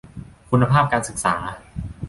[0.49, 1.35] คุณภาพการศึกษา